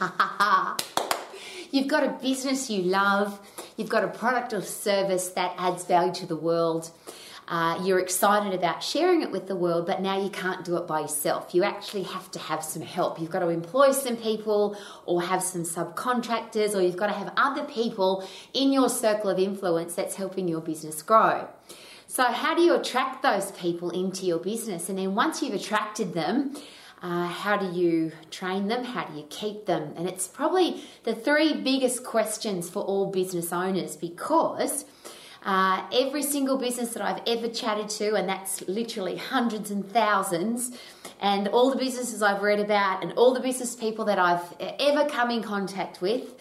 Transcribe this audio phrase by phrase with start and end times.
[1.72, 3.38] You've got a business you love,
[3.76, 6.90] you've got a product or service that adds value to the world.
[7.46, 10.86] Uh, you're excited about sharing it with the world, but now you can't do it
[10.86, 11.52] by yourself.
[11.52, 13.20] You actually have to have some help.
[13.20, 17.32] You've got to employ some people or have some subcontractors, or you've got to have
[17.36, 21.48] other people in your circle of influence that's helping your business grow.
[22.06, 24.88] So, how do you attract those people into your business?
[24.88, 26.56] And then once you've attracted them,
[27.02, 28.84] uh, how do you train them?
[28.84, 29.94] How do you keep them?
[29.96, 34.84] And it's probably the three biggest questions for all business owners because
[35.42, 40.76] uh, every single business that I've ever chatted to, and that's literally hundreds and thousands,
[41.20, 45.08] and all the businesses I've read about, and all the business people that I've ever
[45.08, 46.34] come in contact with,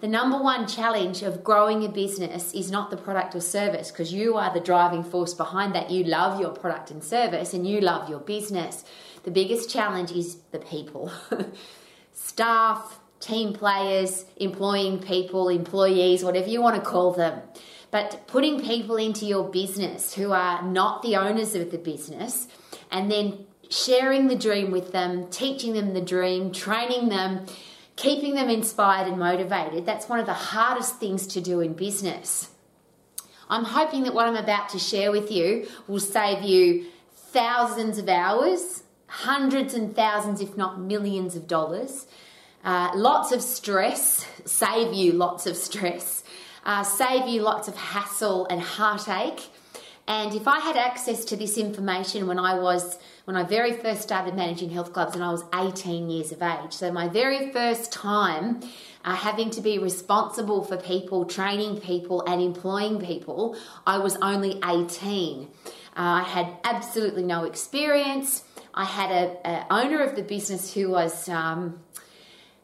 [0.00, 4.12] the number one challenge of growing a business is not the product or service because
[4.12, 5.90] you are the driving force behind that.
[5.90, 8.84] You love your product and service and you love your business.
[9.26, 11.10] The biggest challenge is the people
[12.12, 17.42] staff, team players, employing people, employees, whatever you want to call them.
[17.90, 22.46] But putting people into your business who are not the owners of the business
[22.92, 27.46] and then sharing the dream with them, teaching them the dream, training them,
[27.96, 32.50] keeping them inspired and motivated, that's one of the hardest things to do in business.
[33.48, 36.86] I'm hoping that what I'm about to share with you will save you
[37.32, 42.06] thousands of hours hundreds and thousands, if not millions of dollars.
[42.64, 46.24] Uh, lots of stress, save you lots of stress,
[46.64, 49.48] uh, save you lots of hassle and heartache.
[50.08, 54.02] And if I had access to this information when I was, when I very first
[54.02, 57.92] started managing health clubs and I was 18 years of age, so my very first
[57.92, 58.60] time
[59.04, 64.60] uh, having to be responsible for people, training people, and employing people, I was only
[64.64, 65.48] 18.
[65.96, 68.44] Uh, I had absolutely no experience.
[68.74, 71.80] I had a, a owner of the business who was um,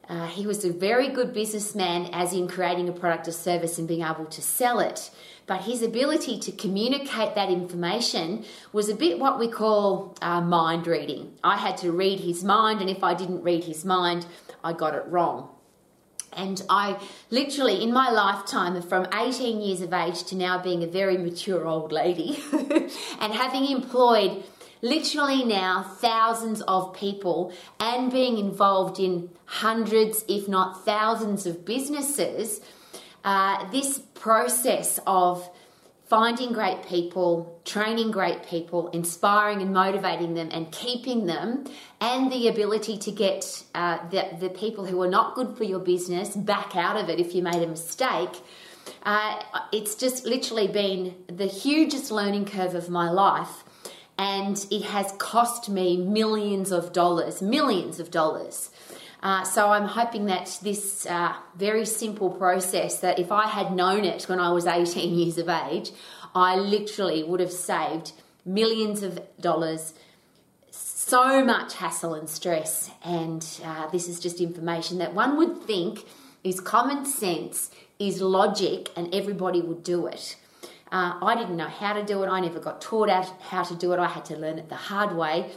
[0.09, 3.89] uh, he was a very good businessman, as in creating a product or service and
[3.89, 5.11] being able to sell it.
[5.47, 10.87] But his ability to communicate that information was a bit what we call uh, mind
[10.87, 11.33] reading.
[11.43, 14.27] I had to read his mind, and if I didn't read his mind,
[14.63, 15.49] I got it wrong.
[16.35, 16.99] And I
[17.31, 21.67] literally, in my lifetime, from 18 years of age to now being a very mature
[21.67, 22.39] old lady,
[23.21, 24.43] and having employed
[24.83, 32.61] literally now thousands of people and being involved in hundreds, if not thousands, of businesses,
[33.25, 35.49] uh, this process of
[36.13, 41.65] finding great people, training great people, inspiring and motivating them, and keeping them,
[42.03, 45.79] and the ability to get uh, the, the people who are not good for your
[45.79, 48.43] business back out of it if you made a mistake.
[49.05, 49.43] Uh,
[49.73, 53.65] it's just literally been the hugest learning curve of my life
[54.19, 58.69] and it has cost me millions of dollars, millions of dollars.
[59.23, 64.05] Uh, so I'm hoping that this uh, very simple process, that if I had known
[64.05, 65.93] it when I was 18 years of age,
[66.35, 68.13] I literally would have saved
[68.45, 69.95] millions of dollars,
[70.71, 72.91] so much hassle and stress.
[73.05, 76.01] And uh, this is just information that one would think
[76.43, 80.37] is common sense, is logic, and everybody would do it.
[80.91, 82.27] Uh, I didn't know how to do it.
[82.27, 83.09] I never got taught
[83.41, 83.99] how to do it.
[83.99, 85.51] I had to learn it the hard way.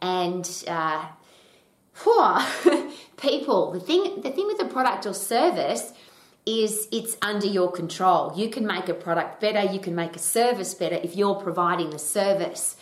[0.00, 1.06] And uh,
[3.16, 5.92] people, the thing, the thing with a product or service
[6.44, 8.32] is it's under your control.
[8.36, 9.72] You can make a product better.
[9.72, 12.76] You can make a service better if you're providing the service.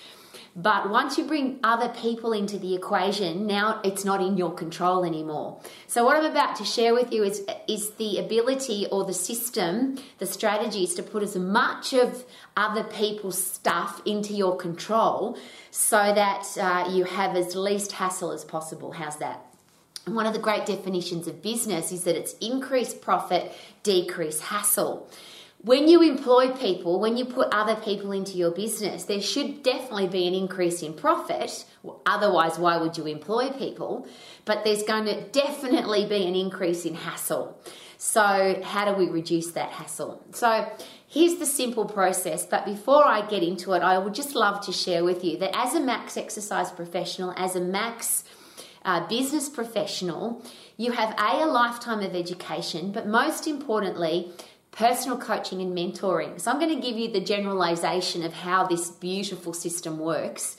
[0.56, 5.04] But once you bring other people into the equation, now it's not in your control
[5.04, 5.60] anymore.
[5.86, 9.98] So what I'm about to share with you is is the ability or the system,
[10.18, 12.24] the strategies to put as much of
[12.56, 15.38] other people's stuff into your control
[15.70, 18.92] so that uh, you have as least hassle as possible.
[18.92, 19.46] How's that?
[20.06, 25.08] one of the great definitions of business is that it's increased profit, decrease hassle
[25.62, 30.08] when you employ people, when you put other people into your business, there should definitely
[30.08, 31.66] be an increase in profit.
[32.06, 34.06] Otherwise, why would you employ people?
[34.46, 37.60] But there's going to definitely be an increase in hassle.
[37.98, 40.24] So, how do we reduce that hassle?
[40.32, 40.66] So,
[41.06, 42.46] here's the simple process.
[42.46, 45.54] But before I get into it, I would just love to share with you that
[45.54, 48.24] as a max exercise professional, as a max
[48.82, 50.42] uh, business professional,
[50.78, 54.32] you have a, a lifetime of education, but most importantly,
[54.72, 56.40] personal coaching and mentoring.
[56.40, 60.56] So, I'm going to give you the generalization of how this beautiful system works.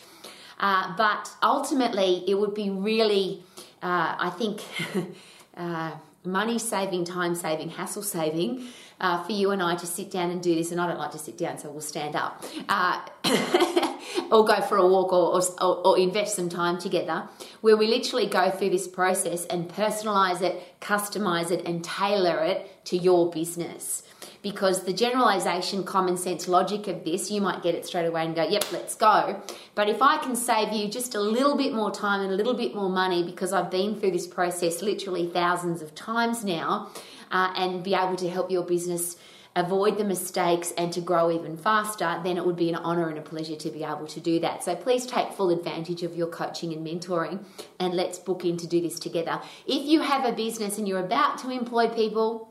[0.59, 3.43] Uh, but ultimately, it would be really,
[3.81, 4.61] uh, I think,
[5.57, 5.91] uh,
[6.23, 8.67] money saving, time saving, hassle saving
[9.01, 10.71] uh, for you and I to sit down and do this.
[10.71, 12.45] And I don't like to sit down, so we'll stand up.
[12.69, 13.01] Uh,
[14.31, 17.27] or go for a walk or, or, or invest some time together
[17.61, 22.85] where we literally go through this process and personalize it, customize it, and tailor it
[22.85, 24.03] to your business
[24.43, 28.35] because the generalization, common sense logic of this, you might get it straight away and
[28.35, 29.39] go, yep, let's go.
[29.75, 32.55] But if I can save you just a little bit more time and a little
[32.55, 36.91] bit more money because I've been through this process literally thousands of times now
[37.31, 39.17] uh, and be able to help your business
[39.55, 43.17] avoid the mistakes and to grow even faster, then it would be an honor and
[43.17, 44.63] a pleasure to be able to do that.
[44.63, 47.43] So please take full advantage of your coaching and mentoring
[47.79, 49.41] and let's book in to do this together.
[49.67, 52.50] If you have a business and you're about to employ people,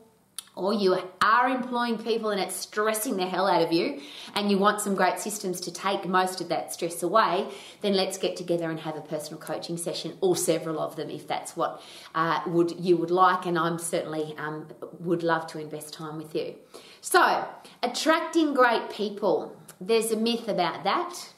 [0.55, 4.01] or you are employing people and it's stressing the hell out of you
[4.35, 7.47] and you want some great systems to take most of that stress away,
[7.81, 11.27] then let's get together and have a personal coaching session or several of them if
[11.27, 11.81] that's what
[12.15, 13.45] uh, would you would like.
[13.45, 14.67] And I'm certainly um,
[14.99, 16.55] would love to invest time with you.
[16.99, 17.47] So,
[17.81, 19.55] attracting great people.
[19.79, 21.29] There's a myth about that.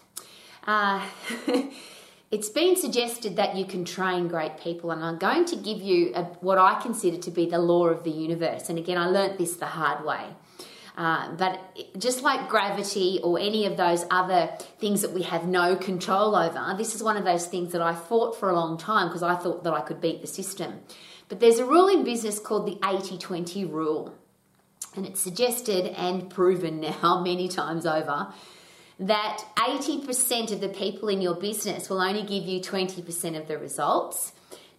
[0.66, 1.06] Uh,
[2.34, 6.14] It's been suggested that you can train great people, and I'm going to give you
[6.16, 8.70] a, what I consider to be the law of the universe.
[8.70, 10.26] And again, I learnt this the hard way.
[10.98, 11.60] Uh, but
[12.00, 14.50] just like gravity or any of those other
[14.80, 17.94] things that we have no control over, this is one of those things that I
[17.94, 20.80] fought for a long time because I thought that I could beat the system.
[21.30, 24.16] But there's a rule in business called the 80 20 rule.
[24.96, 28.34] And it's suggested and proven now many times over
[29.08, 33.58] that 80% of the people in your business will only give you 20% of the
[33.58, 34.32] results.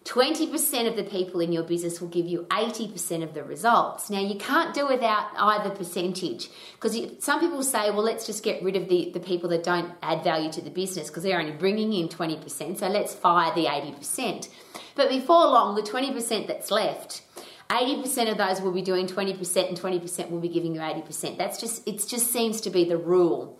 [0.05, 4.09] 20% of the people in your business will give you 80% of the results.
[4.09, 8.61] Now, you can't do without either percentage because some people say, well, let's just get
[8.63, 11.53] rid of the, the people that don't add value to the business because they're only
[11.53, 14.47] bringing in 20%, so let's fire the 80%.
[14.95, 17.23] But before long, the 20% that's left,
[17.69, 21.37] 80% of those will be doing 20% and 20% will be giving you 80%.
[21.37, 23.57] That's just, it just seems to be the rule.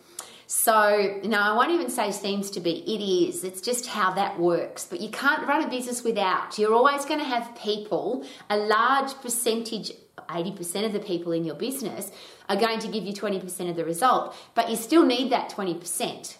[0.47, 3.43] So, no, I won't even say seems to be, it is.
[3.43, 4.85] It's just how that works.
[4.85, 6.59] But you can't run a business without.
[6.59, 9.91] You're always going to have people, a large percentage,
[10.29, 12.11] 80% of the people in your business
[12.49, 16.37] are going to give you 20% of the result, but you still need that 20%.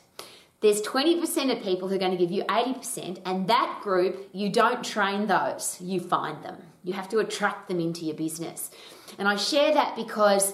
[0.62, 4.50] There's 20% of people who are going to give you 80%, and that group, you
[4.50, 6.58] don't train those, you find them.
[6.84, 8.72] You have to attract them into your business.
[9.20, 10.54] And I share that because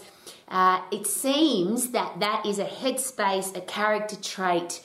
[0.52, 4.84] uh, it seems that that is a headspace, a character trait.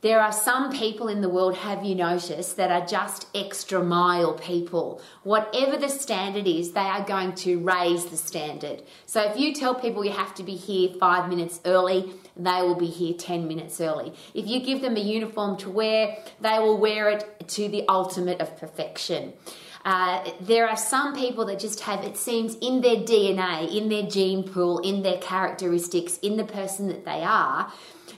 [0.00, 4.32] There are some people in the world, have you noticed, that are just extra mile
[4.32, 5.00] people.
[5.22, 8.82] Whatever the standard is, they are going to raise the standard.
[9.06, 12.74] So if you tell people you have to be here five minutes early, they will
[12.74, 14.12] be here 10 minutes early.
[14.34, 18.40] If you give them a uniform to wear, they will wear it to the ultimate
[18.40, 19.34] of perfection.
[19.84, 24.04] Uh, there are some people that just have, it seems, in their DNA, in their
[24.04, 27.72] gene pool, in their characteristics, in the person that they are,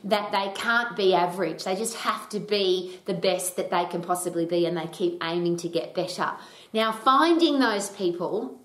[0.05, 1.64] that they can't be average.
[1.64, 5.22] They just have to be the best that they can possibly be and they keep
[5.25, 6.32] aiming to get better.
[6.75, 8.61] Now, finding those people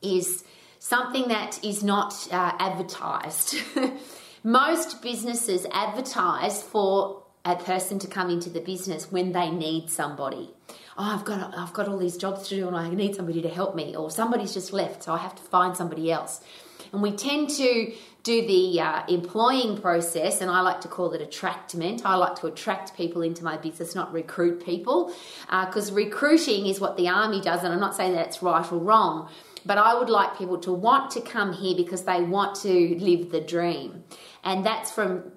[0.00, 0.42] is
[0.78, 3.56] something that is not uh, advertised.
[4.42, 10.50] Most businesses advertise for a person to come into the business when they need somebody
[10.98, 13.48] oh, I've got I've got all these jobs to do and I need somebody to
[13.48, 16.40] help me, or somebody's just left, so I have to find somebody else.
[16.92, 17.92] And we tend to
[18.22, 22.02] do the uh, employing process, and I like to call it attractment.
[22.04, 25.12] I like to attract people into my business, not recruit people,
[25.46, 28.70] because uh, recruiting is what the army does, and I'm not saying that it's right
[28.70, 29.28] or wrong.
[29.64, 33.30] But I would like people to want to come here because they want to live
[33.30, 34.02] the dream.
[34.42, 35.30] And that's from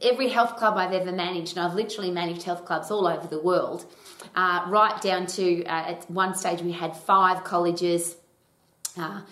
[0.00, 3.40] every health club I've ever managed, and I've literally managed health clubs all over the
[3.40, 3.86] world
[4.34, 8.16] uh, right down to uh, at one stage we had five colleges.
[8.96, 9.22] Uh,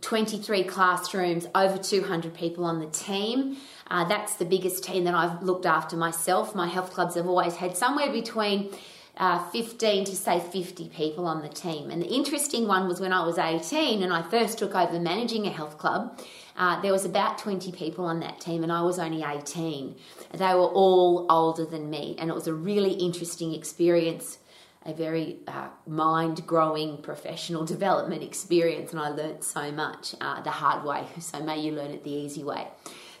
[0.00, 3.56] 23 classrooms, over 200 people on the team.
[3.88, 6.54] Uh, that's the biggest team that I've looked after myself.
[6.54, 8.70] My health clubs have always had somewhere between
[9.16, 11.90] uh, 15 to say 50 people on the team.
[11.90, 15.46] And the interesting one was when I was 18 and I first took over managing
[15.46, 16.18] a health club.
[16.56, 19.96] Uh, there was about 20 people on that team, and I was only 18.
[20.34, 24.38] They were all older than me, and it was a really interesting experience,
[24.84, 30.50] a very uh, mind growing professional development experience, and I learnt so much uh, the
[30.50, 31.04] hard way.
[31.20, 32.66] So, may you learn it the easy way.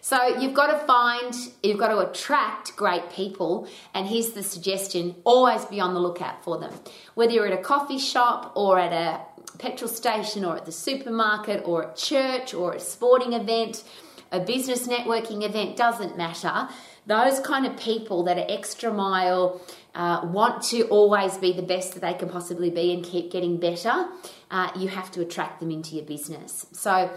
[0.04, 5.14] So you've got to find, you've got to attract great people, and here's the suggestion
[5.22, 6.74] always be on the lookout for them.
[7.14, 9.20] Whether you're at a coffee shop or at a
[9.58, 13.84] petrol station or at the supermarket or at church or a sporting event,
[14.30, 16.68] a business networking event, doesn't matter.
[17.06, 19.60] Those kind of people that are extra mile,
[19.94, 23.58] uh, want to always be the best that they can possibly be and keep getting
[23.58, 24.08] better,
[24.50, 26.66] uh, you have to attract them into your business.
[26.72, 27.10] So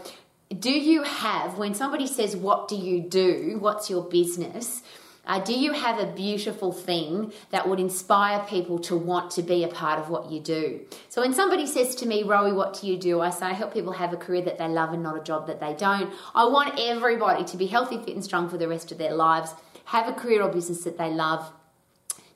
[0.59, 3.57] do you have, when somebody says, What do you do?
[3.59, 4.83] What's your business?
[5.27, 9.63] Uh, do you have a beautiful thing that would inspire people to want to be
[9.63, 10.79] a part of what you do?
[11.09, 13.21] So when somebody says to me, Rowie, what do you do?
[13.21, 15.47] I say, I help people have a career that they love and not a job
[15.47, 16.13] that they don't.
[16.33, 19.51] I want everybody to be healthy, fit, and strong for the rest of their lives,
[19.85, 21.51] have a career or business that they love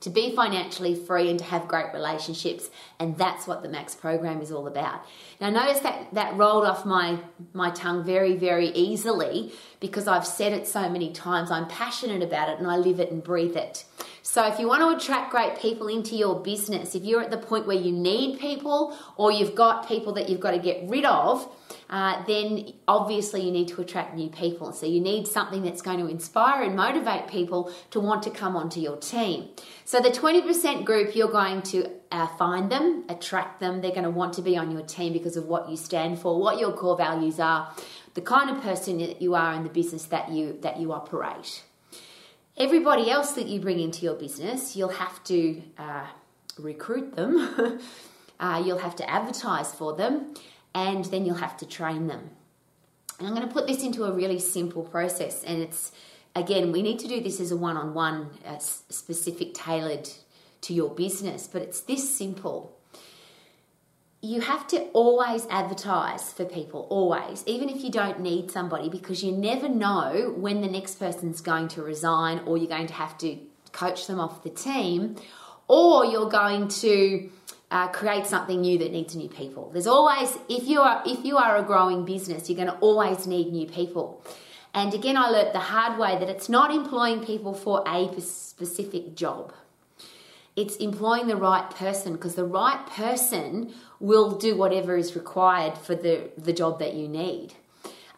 [0.01, 4.41] to be financially free and to have great relationships and that's what the max program
[4.41, 5.01] is all about.
[5.41, 7.20] Now notice that that rolled off my
[7.53, 11.51] my tongue very very easily because i've said it so many times.
[11.51, 13.86] I'm passionate about it and i live it and breathe it
[14.22, 17.38] so if you want to attract great people into your business if you're at the
[17.38, 21.06] point where you need people or you've got people that you've got to get rid
[21.06, 21.50] of
[21.90, 24.72] uh, then obviously you need to attract new people.
[24.72, 28.56] So you need something that's going to inspire and motivate people to want to come
[28.56, 29.50] onto your team.
[29.86, 33.82] So the 20% group, you're going to uh, find them, attract them.
[33.82, 36.40] They're going to want to be on your team because of what you stand for,
[36.40, 37.74] what your core values are,
[38.14, 41.64] the kind of person that you are in the business that you that you operate.
[42.60, 46.06] Everybody else that you bring into your business, you'll have to uh,
[46.58, 47.80] recruit them.
[48.39, 50.34] uh, you'll have to advertise for them
[50.75, 52.30] and then you'll have to train them.
[53.18, 55.92] And I'm going to put this into a really simple process, and it's
[56.36, 60.10] again, we need to do this as a one on one, specific, tailored
[60.62, 62.78] to your business, but it's this simple.
[64.22, 69.24] You have to always advertise for people, always, even if you don't need somebody, because
[69.24, 73.18] you never know when the next person's going to resign or you're going to have
[73.20, 73.38] to
[73.72, 75.16] coach them off the team
[75.70, 77.30] or you're going to
[77.72, 79.70] uh, create something new that needs new people.
[79.72, 83.28] There's always, if you are if you are a growing business, you're going to always
[83.28, 84.24] need new people.
[84.74, 89.16] And again, I learnt the hard way that it's not employing people for a specific
[89.16, 89.54] job.
[90.60, 95.96] It's employing the right person because the right person will do whatever is required for
[95.96, 97.54] the, the job that you need.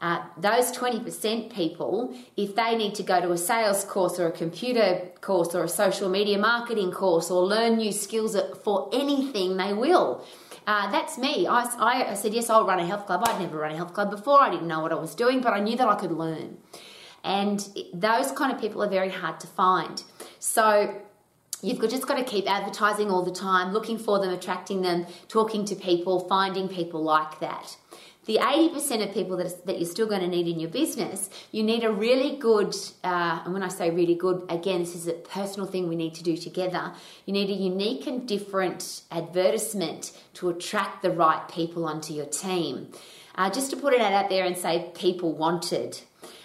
[0.02, 4.32] Uh, those 20% people, if they need to go to a sales course or a
[4.32, 9.72] computer course or a social media marketing course or learn new skills for anything, they
[9.72, 10.26] will.
[10.66, 11.46] Uh, that's me.
[11.46, 13.22] I, I, said, yes, I'll run a health club.
[13.24, 14.42] I'd never run a health club before.
[14.42, 16.58] I didn't know what I was doing, but I knew that I could learn.
[17.24, 17.60] And
[17.94, 20.04] those kind of people are very hard to find.
[20.40, 21.04] So
[21.62, 25.66] you've just got to keep advertising all the time, looking for them, attracting them, talking
[25.66, 27.78] to people, finding people like that
[28.26, 31.64] the 80% of people that, that you're still going to need in your business, you
[31.64, 35.14] need a really good, uh, and when I say really good, again, this is a
[35.14, 36.94] personal thing we need to do together.
[37.26, 42.90] You need a unique and different advertisement to attract the right people onto your team.
[43.34, 46.00] Uh, just to put it out there and say people wanted.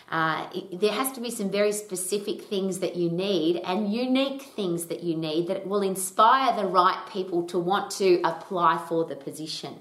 [0.09, 4.87] Uh, there has to be some very specific things that you need and unique things
[4.87, 9.17] that you need that will inspire the right people to want to apply for the
[9.17, 9.75] position.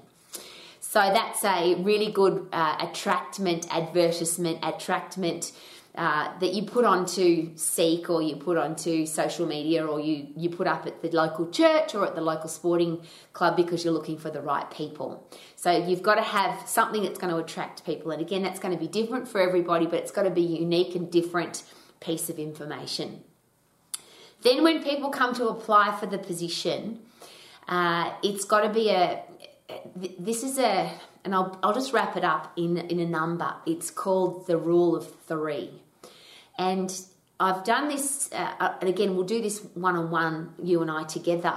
[0.80, 5.52] So that's a really good uh, attractment, advertisement, attractment
[5.96, 10.50] uh, that you put onto Seek or you put onto social media or you, you
[10.50, 13.00] put up at the local church or at the local sporting
[13.32, 15.26] club because you're looking for the right people.
[15.56, 18.10] So you've got to have something that's going to attract people.
[18.10, 20.94] And again, that's going to be different for everybody, but it's got to be unique
[20.94, 21.62] and different
[22.00, 23.22] piece of information.
[24.42, 27.00] Then when people come to apply for the position,
[27.68, 29.22] uh, it's got to be a
[29.96, 30.92] this is a,
[31.24, 33.54] and I'll, I'll just wrap it up in, in a number.
[33.66, 35.82] It's called the rule of three.
[36.58, 36.92] And
[37.38, 40.90] I've done this, uh, uh and again, we'll do this one on one, you and
[40.90, 41.54] I together.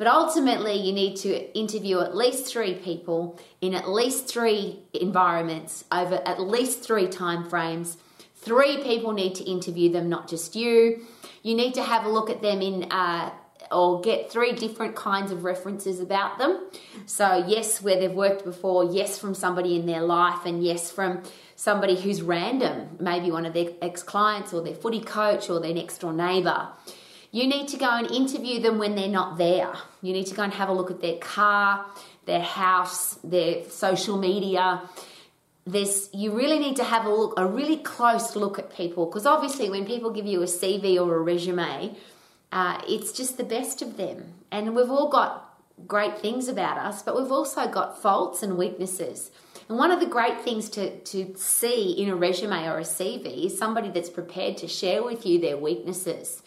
[0.00, 5.84] But ultimately, you need to interview at least three people in at least three environments
[5.92, 7.98] over at least three time frames.
[8.34, 11.04] Three people need to interview them, not just you.
[11.42, 13.30] You need to have a look at them in uh,
[13.70, 16.66] or get three different kinds of references about them.
[17.04, 21.22] So, yes, where they've worked before, yes, from somebody in their life, and yes, from
[21.60, 25.74] somebody who's random, maybe one of their ex clients or their footy coach or their
[25.74, 26.68] next door neighbour.
[27.32, 29.74] You need to go and interview them when they're not there.
[30.00, 31.84] You need to go and have a look at their car,
[32.24, 34.80] their house, their social media.
[35.66, 39.26] This you really need to have a look, a really close look at people because
[39.26, 41.94] obviously when people give you a CV or a resume,
[42.52, 44.32] uh, it's just the best of them.
[44.50, 49.30] And we've all got great things about us, but we've also got faults and weaknesses.
[49.70, 53.46] And one of the great things to, to see in a resume or a CV
[53.46, 56.42] is somebody that's prepared to share with you their weaknesses.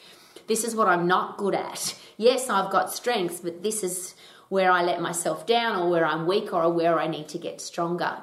[0.48, 1.96] This is what I'm not good at.
[2.18, 4.14] Yes, I've got strengths, but this is
[4.50, 7.62] where I let myself down or where I'm weak or where I need to get
[7.62, 8.18] stronger.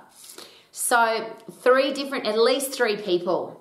[0.70, 3.60] So, three different, at least three people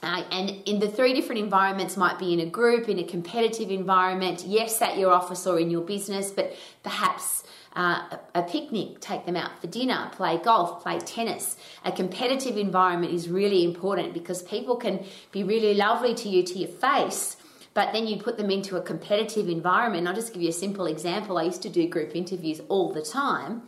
[0.00, 3.70] uh, and in the three different environments might be in a group, in a competitive
[3.70, 6.54] environment, yes, at your office or in your business, but
[6.84, 7.42] perhaps
[7.74, 11.56] uh, a, picnic, take them out for dinner, play golf, play tennis.
[11.84, 16.58] A competitive environment is really important because people can be really lovely to you to
[16.58, 17.36] your face,
[17.74, 20.08] but then you put them into a competitive environment.
[20.08, 21.38] I'll just give you a simple example.
[21.38, 23.62] I used to do group interviews all the time,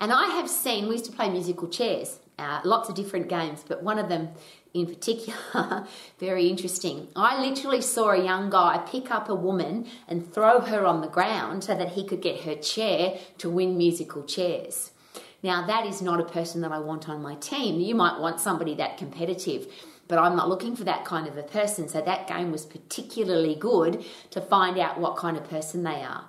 [0.00, 3.64] and I have seen, we used to play musical chairs, uh, lots of different games,
[3.66, 4.28] but one of them
[4.76, 5.86] in particular,
[6.18, 7.08] very interesting.
[7.16, 11.08] I literally saw a young guy pick up a woman and throw her on the
[11.08, 14.90] ground so that he could get her chair to win musical chairs.
[15.42, 17.80] Now, that is not a person that I want on my team.
[17.80, 19.66] You might want somebody that competitive,
[20.08, 21.88] but I'm not looking for that kind of a person.
[21.88, 26.24] So, that game was particularly good to find out what kind of person they are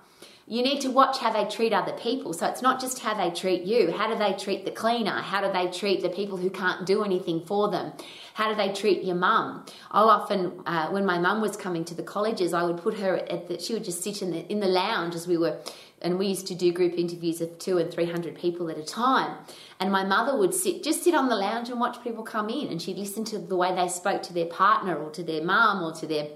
[0.50, 2.32] you need to watch how they treat other people.
[2.32, 3.92] So it's not just how they treat you.
[3.92, 5.20] How do they treat the cleaner?
[5.20, 7.92] How do they treat the people who can't do anything for them?
[8.34, 9.66] How do they treat your mum?
[9.92, 13.18] I'll often, uh, when my mum was coming to the colleges, I would put her
[13.18, 15.60] at the, she would just sit in the, in the lounge as we were,
[16.02, 19.38] and we used to do group interviews of two and 300 people at a time.
[19.82, 22.70] And my mother would sit, just sit on the lounge and watch people come in.
[22.70, 25.84] And she'd listen to the way they spoke to their partner or to their mum
[25.84, 26.28] or to their,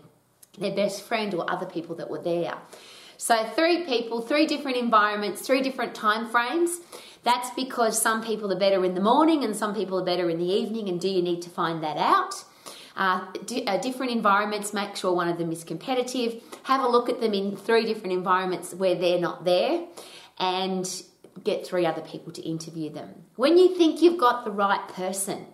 [0.57, 2.57] their best friend or other people that were there.
[3.21, 6.79] So three people, three different environments, three different time frames.
[7.21, 10.39] That's because some people are better in the morning and some people are better in
[10.39, 12.43] the evening, and do you need to find that out?
[12.95, 16.41] Uh, d- uh, different environments, make sure one of them is competitive.
[16.63, 19.85] Have a look at them in three different environments where they're not there,
[20.39, 21.03] and
[21.43, 23.09] get three other people to interview them.
[23.35, 25.45] When you think you've got the right person,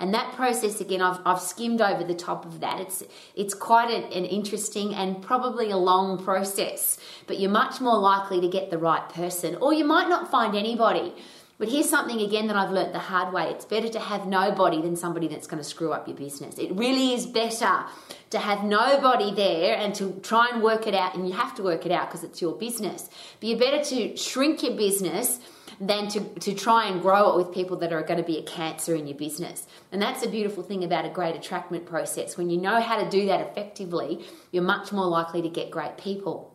[0.00, 2.80] and that process again, I've, I've skimmed over the top of that.
[2.80, 3.04] It's
[3.34, 8.48] it's quite an interesting and probably a long process, but you're much more likely to
[8.48, 11.14] get the right person, or you might not find anybody.
[11.60, 13.50] But here's something again that I've learnt the hard way.
[13.50, 16.56] It's better to have nobody than somebody that's going to screw up your business.
[16.56, 17.84] It really is better
[18.30, 21.14] to have nobody there and to try and work it out.
[21.14, 23.10] And you have to work it out because it's your business.
[23.40, 25.38] But you're better to shrink your business
[25.80, 28.42] than to, to try and grow it with people that are going to be a
[28.42, 29.66] cancer in your business.
[29.90, 32.36] And that's a beautiful thing about a great attractment process.
[32.36, 35.96] When you know how to do that effectively, you're much more likely to get great
[35.96, 36.54] people.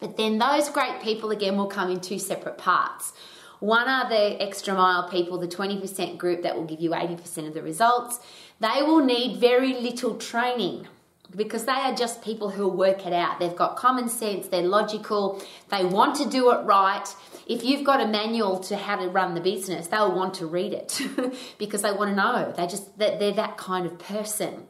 [0.00, 3.12] But then those great people again will come in two separate parts.
[3.60, 7.54] One are the extra mile people, the 20% group that will give you 80% of
[7.54, 8.18] the results.
[8.60, 10.88] They will need very little training
[11.34, 13.40] because they are just people who will work it out.
[13.40, 17.06] They've got common sense, they're logical, they want to do it right.
[17.46, 20.72] If you've got a manual to how to run the business, they'll want to read
[20.72, 21.00] it
[21.58, 22.52] because they want to know.
[22.56, 24.66] They just they're that kind of person.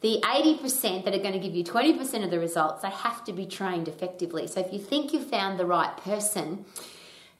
[0.00, 3.32] The 80% that are going to give you 20% of the results, they have to
[3.32, 4.46] be trained effectively.
[4.46, 6.66] So if you think you've found the right person,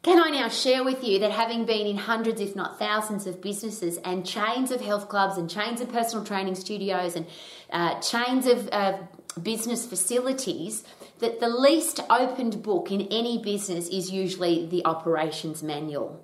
[0.04, 3.40] can I now share with you that having been in hundreds, if not thousands, of
[3.40, 7.26] businesses and chains of health clubs and chains of personal training studios and
[7.70, 8.98] uh, chains of uh,
[9.42, 10.84] business facilities,
[11.18, 16.22] that the least opened book in any business is usually the operations manual.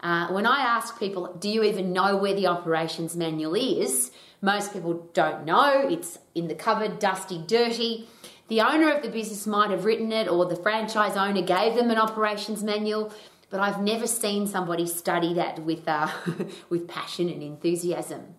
[0.00, 4.10] Uh, when I ask people, do you even know where the operations manual is?
[4.42, 5.88] Most people don't know.
[5.88, 8.08] It's in the cupboard, dusty, dirty.
[8.48, 11.90] The owner of the business might have written it, or the franchise owner gave them
[11.90, 13.12] an operations manual,
[13.50, 16.08] but I've never seen somebody study that with, uh,
[16.68, 18.36] with passion and enthusiasm.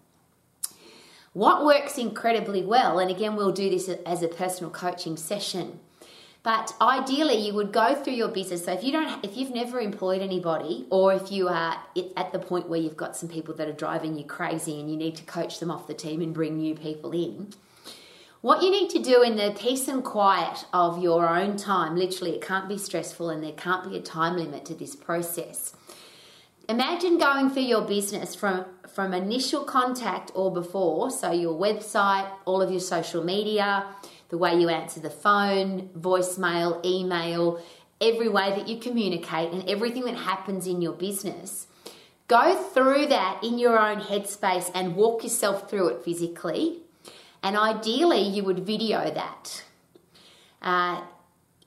[1.37, 5.79] What works incredibly well, and again, we'll do this as a personal coaching session.
[6.41, 8.65] But ideally, you would go through your business.
[8.65, 11.77] So if you don't, if you've never employed anybody, or if you are
[12.15, 14.97] at the point where you've got some people that are driving you crazy and you
[14.97, 17.49] need to coach them off the team and bring new people in,
[18.41, 22.31] what you need to do in the peace and quiet of your own time, literally,
[22.31, 25.75] it can't be stressful and there can't be a time limit to this process.
[26.69, 32.61] Imagine going through your business from, from initial contact or before, so your website, all
[32.61, 33.85] of your social media,
[34.29, 37.61] the way you answer the phone, voicemail, email,
[38.01, 41.67] every way that you communicate, and everything that happens in your business.
[42.27, 46.81] Go through that in your own headspace and walk yourself through it physically
[47.43, 49.63] and ideally you would video that.
[50.61, 51.01] Uh,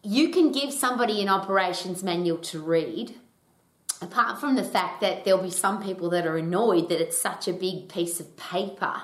[0.02, 3.14] you can give somebody an operations manual to read,
[4.00, 7.48] apart from the fact that there'll be some people that are annoyed that it's such
[7.48, 9.02] a big piece of paper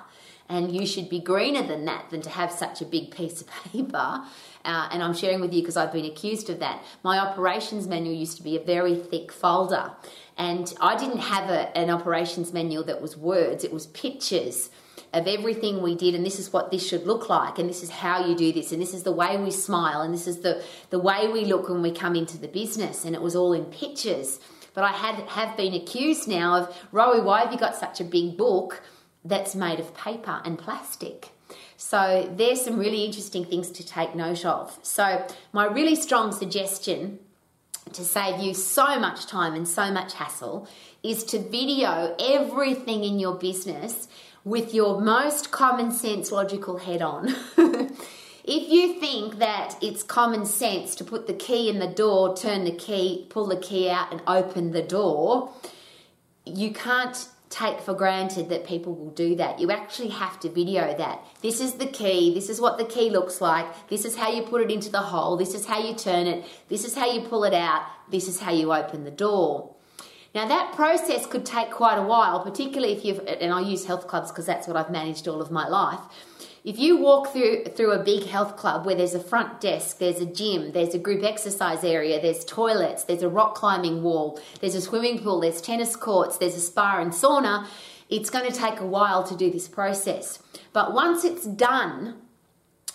[0.48, 3.46] and you should be greener than that than to have such a big piece of
[3.72, 4.22] paper.
[4.64, 6.82] Uh, and I'm sharing with you because I've been accused of that.
[7.04, 9.92] My operations manual used to be a very thick folder,
[10.36, 14.70] and I didn't have a, an operations manual that was words, it was pictures
[15.12, 17.88] of everything we did and this is what this should look like and this is
[17.88, 20.62] how you do this and this is the way we smile and this is the,
[20.90, 23.64] the way we look when we come into the business and it was all in
[23.66, 24.40] pictures
[24.76, 28.04] but i had have been accused now of rowie why have you got such a
[28.04, 28.82] big book
[29.24, 31.30] that's made of paper and plastic
[31.76, 37.18] so there's some really interesting things to take note of so my really strong suggestion
[37.92, 40.68] to save you so much time and so much hassle
[41.02, 44.08] is to video everything in your business
[44.44, 47.34] with your most common sense logical head on.
[48.46, 52.64] if you think that it's common sense to put the key in the door, turn
[52.64, 55.52] the key, pull the key out, and open the door,
[56.44, 59.58] you can't take for granted that people will do that.
[59.60, 61.24] You actually have to video that.
[61.42, 64.42] This is the key, this is what the key looks like, this is how you
[64.42, 67.22] put it into the hole, this is how you turn it, this is how you
[67.22, 69.74] pull it out, this is how you open the door.
[70.34, 74.06] Now, that process could take quite a while, particularly if you've, and I use health
[74.06, 76.00] clubs because that's what I've managed all of my life.
[76.66, 80.20] If you walk through through a big health club where there's a front desk, there's
[80.20, 84.74] a gym, there's a group exercise area, there's toilets, there's a rock climbing wall, there's
[84.74, 87.68] a swimming pool, there's tennis courts, there's a spa and sauna,
[88.08, 90.40] it's going to take a while to do this process.
[90.72, 92.16] But once it's done,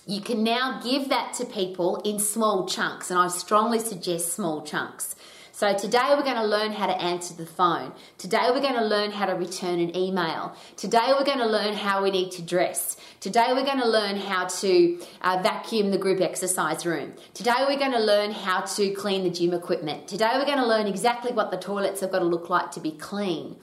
[0.06, 4.64] you can now give that to people in small chunks, and I strongly suggest small
[4.64, 5.16] chunks.
[5.54, 7.92] So today we're going to learn how to answer the phone.
[8.18, 10.56] Today we're going to learn how to return an email.
[10.78, 12.96] Today we're going to learn how we need to dress.
[13.20, 17.14] Today we're going to learn how to uh, vacuum the group exercise room.
[17.34, 20.08] Today we're going to learn how to clean the gym equipment.
[20.08, 22.80] Today we're going to learn exactly what the toilets have got to look like to
[22.80, 23.58] be clean.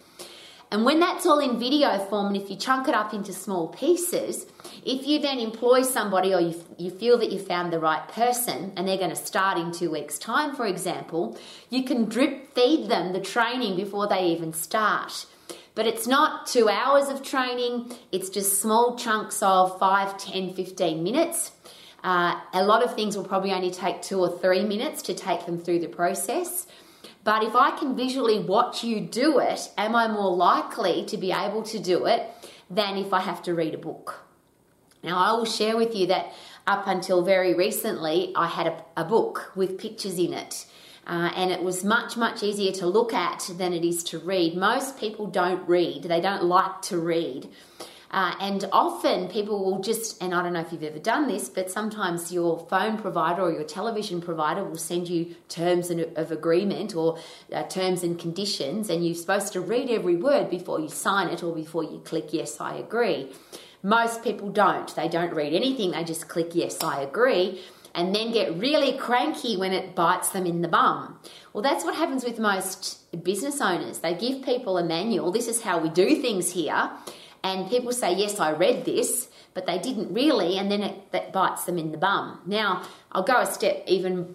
[0.70, 3.68] And when that's all in video form, and if you chunk it up into small
[3.68, 4.46] pieces,
[4.84, 8.72] if you then employ somebody or you, you feel that you found the right person
[8.76, 11.38] and they're going to start in two weeks' time, for example,
[11.70, 15.24] you can drip feed them the training before they even start.
[15.74, 21.02] But it's not two hours of training, it's just small chunks of 5, 10, 15
[21.02, 21.52] minutes.
[22.04, 25.46] Uh, a lot of things will probably only take two or three minutes to take
[25.46, 26.66] them through the process.
[27.28, 31.30] But if I can visually watch you do it, am I more likely to be
[31.30, 32.26] able to do it
[32.70, 34.20] than if I have to read a book?
[35.02, 36.32] Now, I will share with you that
[36.66, 40.64] up until very recently, I had a, a book with pictures in it.
[41.06, 44.56] Uh, and it was much, much easier to look at than it is to read.
[44.56, 47.50] Most people don't read, they don't like to read.
[48.10, 51.48] Uh, and often people will just, and I don't know if you've ever done this,
[51.48, 56.94] but sometimes your phone provider or your television provider will send you terms of agreement
[56.94, 57.18] or
[57.52, 61.42] uh, terms and conditions, and you're supposed to read every word before you sign it
[61.42, 63.30] or before you click yes, I agree.
[63.82, 64.94] Most people don't.
[64.96, 67.60] They don't read anything, they just click yes, I agree
[67.94, 71.18] and then get really cranky when it bites them in the bum.
[71.52, 74.00] Well, that's what happens with most business owners.
[74.00, 75.32] They give people a manual.
[75.32, 76.90] This is how we do things here
[77.42, 81.32] and people say, Yes, I read this, but they didn't really, and then it, that
[81.32, 82.40] bites them in the bum.
[82.46, 84.34] Now, I'll go a step even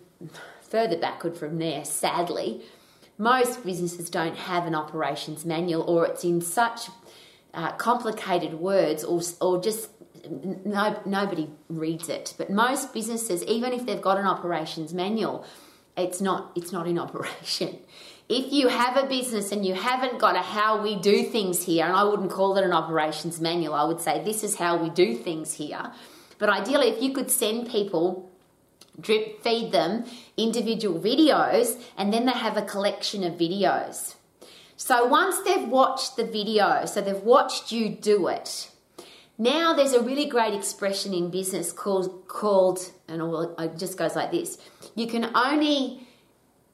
[0.62, 2.62] further backward from there, sadly.
[3.18, 6.90] Most businesses don't have an operations manual, or it's in such
[7.54, 9.90] uh, complicated words, or, or just
[10.66, 12.34] no, nobody reads it.
[12.38, 15.46] But most businesses, even if they've got an operations manual,
[15.98, 17.78] it's not it's not in operation
[18.30, 21.86] if you have a business and you haven't got a how we do things here,
[21.86, 24.90] and I wouldn't call it an operations manual, I would say this is how we
[24.90, 25.92] do things here.
[26.38, 28.32] But ideally, if you could send people,
[29.00, 30.06] drip feed them
[30.38, 34.16] individual videos, and then they have a collection of videos.
[34.78, 38.70] So once they've watched the video, so they've watched you do it,
[39.38, 44.16] now there's a really great expression in business called called, and all it just goes
[44.16, 44.58] like this:
[44.96, 46.08] you can only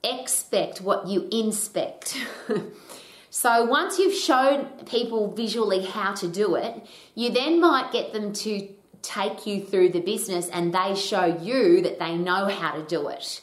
[0.03, 2.17] expect what you inspect.
[3.29, 8.33] so once you've shown people visually how to do it, you then might get them
[8.33, 8.67] to
[9.01, 13.07] take you through the business and they show you that they know how to do
[13.07, 13.41] it.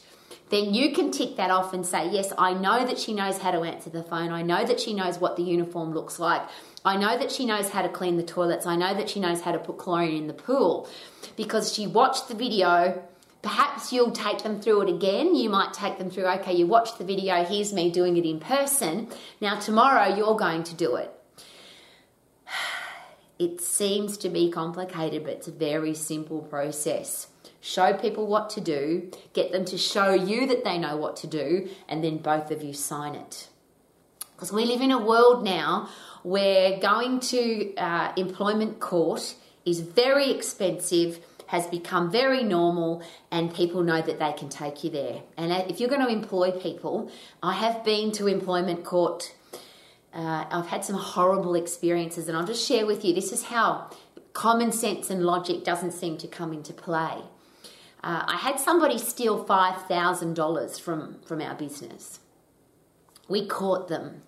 [0.49, 3.51] Then you can tick that off and say, Yes, I know that she knows how
[3.51, 4.31] to answer the phone.
[4.31, 6.41] I know that she knows what the uniform looks like.
[6.87, 8.65] I know that she knows how to clean the toilets.
[8.65, 10.87] I know that she knows how to put chlorine in the pool
[11.35, 13.03] because she watched the video
[13.47, 15.35] Perhaps you'll take them through it again.
[15.35, 18.39] You might take them through, okay, you watched the video, here's me doing it in
[18.39, 19.07] person.
[19.39, 21.11] Now, tomorrow you're going to do it.
[23.39, 27.27] It seems to be complicated, but it's a very simple process.
[27.61, 31.27] Show people what to do, get them to show you that they know what to
[31.27, 33.47] do, and then both of you sign it.
[34.37, 35.89] Because we live in a world now
[36.21, 39.33] where going to uh, employment court
[39.65, 44.91] is very expensive has become very normal and people know that they can take you
[44.91, 45.23] there.
[45.37, 47.09] And if you're going to employ people,
[47.41, 49.33] I have been to employment court.
[50.13, 53.89] Uh, I've had some horrible experiences, and I'll just share with you this is how
[54.33, 57.23] common sense and logic doesn't seem to come into play.
[58.03, 62.19] Uh, I had somebody steal $5,000 from, from our business.
[63.27, 64.21] We caught them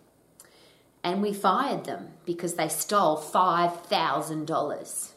[1.04, 5.14] and we fired them because they stole $5,000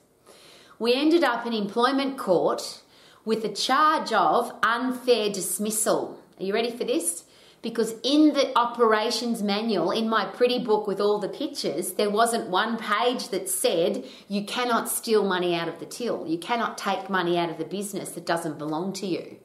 [0.83, 2.83] we ended up in employment court
[3.25, 6.21] with a charge of unfair dismissal.
[6.41, 7.23] Are you ready for this?
[7.63, 12.51] Because in the operations manual, in my pretty book with all the pictures, there wasn't
[12.51, 16.27] one page that said you cannot steal money out of the till.
[16.27, 19.37] You cannot take money out of the business that doesn't belong to you.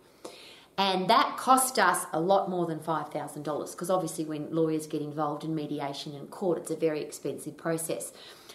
[0.78, 5.44] And that cost us a lot more than $5,000 because obviously, when lawyers get involved
[5.44, 8.12] in mediation and court, it's a very expensive process.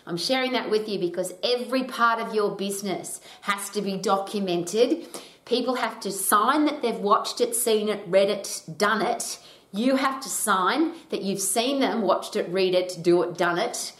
[0.06, 5.06] I'm sharing that with you because every part of your business has to be documented.
[5.44, 9.40] People have to sign that they've watched it, seen it, read it, done it.
[9.72, 13.58] You have to sign that you've seen them, watched it, read it, do it, done
[13.58, 13.94] it.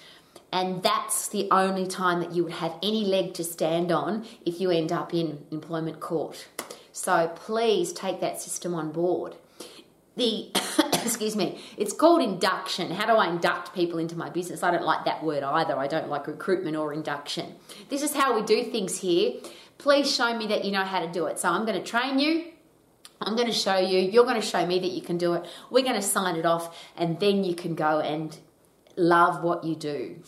[0.52, 4.61] And that's the only time that you would have any leg to stand on if
[4.61, 6.46] you end up in employment court.
[6.92, 9.35] So please take that system on board.
[10.16, 10.50] The
[10.92, 12.90] excuse me, it's called induction.
[12.90, 14.62] How do I induct people into my business?
[14.62, 15.76] I don't like that word either.
[15.76, 17.55] I don't like recruitment or induction.
[17.88, 19.35] This is how we do things here.
[19.78, 21.38] Please show me that you know how to do it.
[21.38, 22.44] So I'm going to train you.
[23.20, 23.98] I'm going to show you.
[23.98, 25.46] You're going to show me that you can do it.
[25.70, 28.37] We're going to sign it off, and then you can go and
[28.96, 30.22] love what you do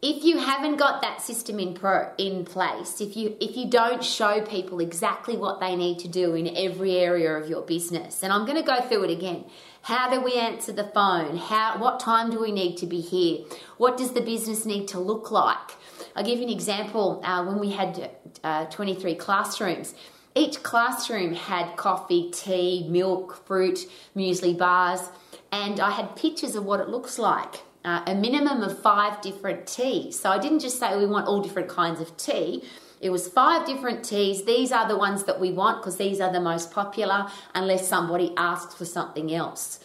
[0.00, 4.04] if you haven't got that system in pro, in place if you if you don't
[4.04, 8.32] show people exactly what they need to do in every area of your business and
[8.32, 9.44] i'm going to go through it again.
[9.82, 11.36] How do we answer the phone?
[11.38, 13.44] How what time do we need to be here?
[13.78, 15.70] What does the business need to look like?
[16.14, 18.10] I'll give you an example uh, when we had
[18.44, 19.94] uh, 23 classrooms.
[20.34, 25.08] Each classroom had coffee tea milk fruit muesli bars
[25.50, 29.66] and i had pictures of what it looks like uh, a minimum of five different
[29.66, 30.18] teas.
[30.18, 32.64] So I didn't just say we want all different kinds of tea.
[33.00, 34.44] It was five different teas.
[34.44, 38.32] These are the ones that we want because these are the most popular, unless somebody
[38.36, 39.80] asks for something else.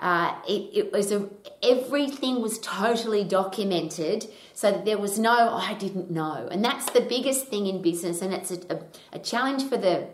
[0.00, 1.28] Uh, it, it, was a,
[1.62, 6.90] everything was totally documented so that there was no oh, I didn't know, and that's
[6.90, 8.82] the biggest thing in business, and it's a, a,
[9.14, 10.08] a challenge for the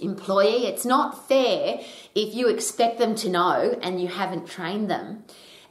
[0.00, 0.66] employee.
[0.66, 1.80] It's not fair
[2.14, 5.24] if you expect them to know and you haven't trained them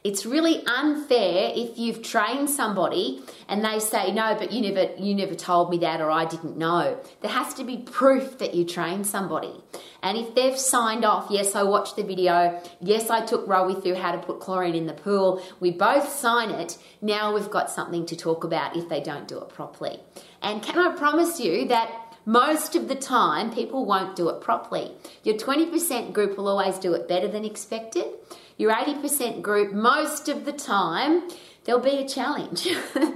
[0.04, 5.14] it's really unfair if you've trained somebody and they say no but you never you
[5.14, 7.00] never told me that or I didn't know.
[7.22, 9.54] There has to be proof that you trained somebody.
[10.02, 12.60] And if they've signed off yes I watched the video.
[12.80, 15.42] Yes I took Rowie through how to put chlorine in the pool.
[15.58, 16.76] We both sign it.
[17.00, 20.00] Now we've got something to talk about if they don't do it properly.
[20.42, 24.92] And can I promise you that most of the time people won't do it properly
[25.22, 28.06] your 20% group will always do it better than expected
[28.56, 31.28] your 80% group, most of the time,
[31.64, 32.68] there'll be a challenge.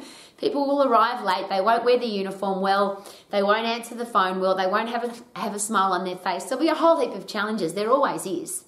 [0.38, 4.40] People will arrive late, they won't wear the uniform well, they won't answer the phone
[4.40, 6.44] well, they won't have a, have a smile on their face.
[6.44, 8.64] There'll be a whole heap of challenges, there always is.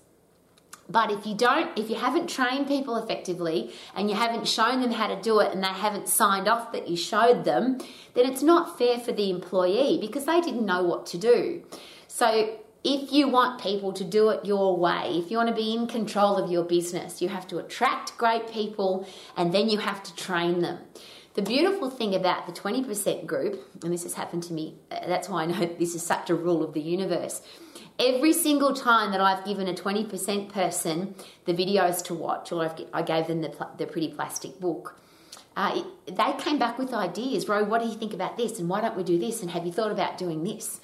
[0.91, 4.91] But if you don't, if you haven't trained people effectively and you haven't shown them
[4.91, 7.79] how to do it and they haven't signed off that you showed them,
[8.15, 11.63] then it's not fair for the employee because they didn't know what to do.
[12.09, 15.75] So if you want people to do it your way, if you want to be
[15.75, 20.03] in control of your business, you have to attract great people and then you have
[20.03, 20.79] to train them.
[21.35, 25.29] The beautiful thing about the 20% group, and this has happened to me, uh, that's
[25.29, 27.41] why I know this is such a rule of the universe.
[28.01, 31.15] Every single time that I've given a 20% person
[31.45, 35.01] the videos to watch, or i gave them the, the pretty plastic book,
[35.57, 37.49] uh, they came back with ideas.
[37.49, 38.59] Ro, what do you think about this?
[38.59, 39.43] And why don't we do this?
[39.43, 40.81] And have you thought about doing this?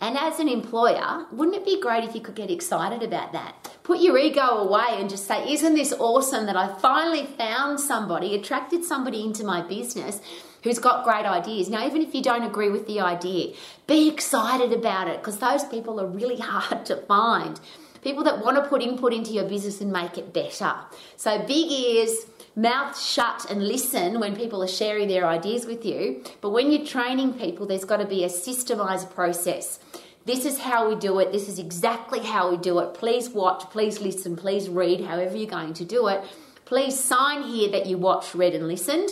[0.00, 3.70] And as an employer, wouldn't it be great if you could get excited about that?
[3.82, 8.34] Put your ego away and just say, Isn't this awesome that I finally found somebody,
[8.34, 10.20] attracted somebody into my business
[10.62, 11.68] who's got great ideas?
[11.68, 13.54] Now, even if you don't agree with the idea,
[13.86, 17.60] be excited about it because those people are really hard to find.
[18.02, 20.74] People that want to put input into your business and make it better.
[21.16, 22.24] So, big ears
[22.60, 26.22] mouth shut and listen when people are sharing their ideas with you.
[26.40, 29.78] But when you're training people, there's got to be a systemized process.
[30.26, 31.32] This is how we do it.
[31.32, 32.94] This is exactly how we do it.
[32.94, 36.22] Please watch, please listen, please read, however you're going to do it.
[36.66, 39.08] Please sign here that you watched, read, and listened.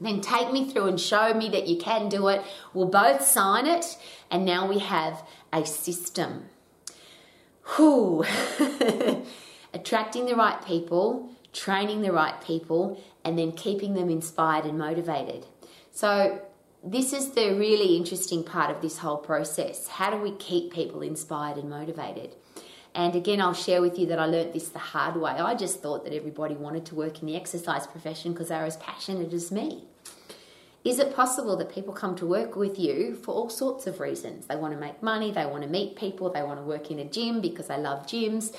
[0.00, 2.42] Then take me through and show me that you can do it.
[2.72, 3.96] We'll both sign it,
[4.30, 5.22] and now we have
[5.52, 6.46] a system.
[7.76, 8.24] Whew.
[9.74, 15.46] Attracting the right people, training the right people, and then keeping them inspired and motivated.
[15.92, 16.42] So,
[16.86, 19.88] this is the really interesting part of this whole process.
[19.88, 22.34] How do we keep people inspired and motivated?
[22.94, 25.32] And again, I'll share with you that I learnt this the hard way.
[25.32, 28.64] I just thought that everybody wanted to work in the exercise profession because they were
[28.64, 29.84] as passionate as me.
[30.84, 34.46] Is it possible that people come to work with you for all sorts of reasons?
[34.46, 36.98] They want to make money, they want to meet people, they want to work in
[36.98, 38.54] a gym because they love gyms,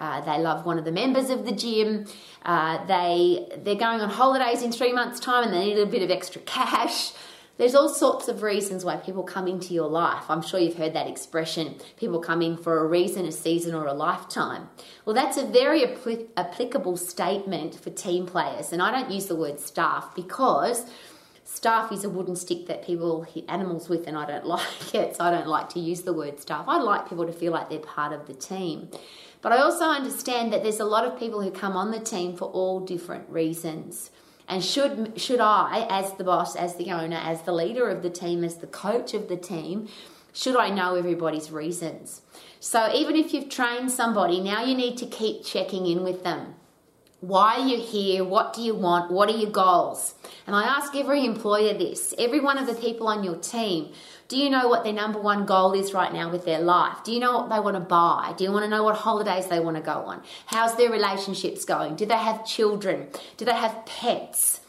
[0.00, 2.06] uh, they love one of the members of the gym.
[2.44, 6.02] Uh, they they're going on holidays in three months' time and they need a bit
[6.02, 7.12] of extra cash.
[7.58, 10.24] There's all sorts of reasons why people come into your life.
[10.30, 13.86] I'm sure you've heard that expression people come in for a reason, a season, or
[13.86, 14.70] a lifetime.
[15.04, 18.72] Well, that's a very apl- applicable statement for team players.
[18.72, 20.90] And I don't use the word staff because
[21.44, 25.16] staff is a wooden stick that people hit animals with, and I don't like it.
[25.16, 26.64] So I don't like to use the word staff.
[26.66, 28.88] I like people to feel like they're part of the team.
[29.42, 32.36] But I also understand that there's a lot of people who come on the team
[32.36, 34.10] for all different reasons.
[34.48, 38.10] And should should I, as the boss, as the owner, as the leader of the
[38.10, 39.88] team, as the coach of the team,
[40.32, 42.22] should I know everybody's reasons?
[42.58, 46.54] So even if you've trained somebody, now you need to keep checking in with them.
[47.20, 48.24] Why are you here?
[48.24, 49.10] What do you want?
[49.10, 50.14] What are your goals?
[50.46, 53.92] And I ask every employer this, every one of the people on your team,
[54.28, 57.04] do you know what their number one goal is right now with their life?
[57.04, 58.32] Do you know what they want to buy?
[58.38, 60.22] Do you want to know what holidays they want to go on?
[60.46, 61.96] How's their relationships going?
[61.96, 63.08] Do they have children?
[63.36, 64.60] Do they have pets?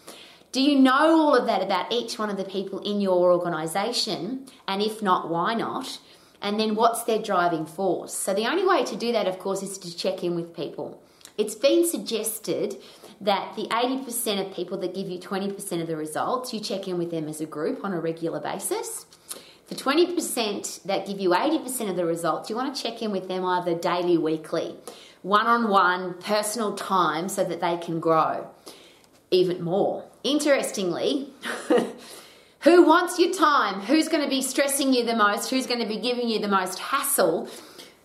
[0.52, 4.48] Do you know all of that about each one of the people in your organization?
[4.68, 6.00] And if not, why not?
[6.42, 8.14] And then what's their driving force?
[8.14, 11.02] So the only way to do that, of course, is to check in with people.
[11.38, 12.78] It's been suggested
[13.22, 16.98] that the 80% of people that give you 20% of the results, you check in
[16.98, 19.06] with them as a group on a regular basis.
[19.68, 23.28] The 20% that give you 80% of the results, you want to check in with
[23.28, 24.76] them either daily, weekly,
[25.22, 28.50] one on one, personal time so that they can grow
[29.30, 30.04] even more.
[30.24, 31.30] Interestingly,
[32.60, 33.82] who wants your time?
[33.82, 35.50] Who's going to be stressing you the most?
[35.50, 37.48] Who's going to be giving you the most hassle?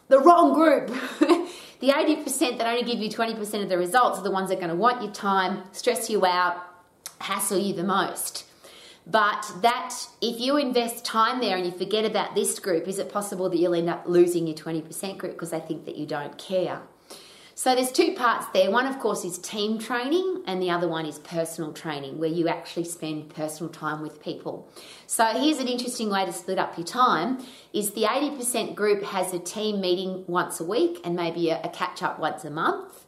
[0.08, 0.94] The wrong group.
[1.86, 4.60] the 80% that only give you 20% of the results are the ones that are
[4.60, 6.56] going to want your time, stress you out,
[7.20, 8.44] hassle you the most.
[9.06, 13.08] But that, if you invest time there and you forget about this group, is it
[13.08, 16.36] possible that you'll end up losing your 20% group because they think that you don't
[16.38, 16.82] care?
[17.58, 18.70] So there's two parts there.
[18.70, 22.48] One, of course, is team training, and the other one is personal training, where you
[22.48, 24.70] actually spend personal time with people.
[25.06, 27.38] So here's an interesting way to split up your time:
[27.72, 31.70] is the 80% group has a team meeting once a week and maybe a, a
[31.70, 33.06] catch up once a month